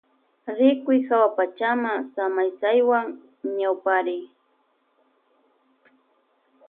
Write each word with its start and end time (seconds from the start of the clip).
Rikuy 0.57 0.99
hawapachama 1.07 1.91
samaysaywan 2.13 3.05
ñawpariy. 3.57 4.25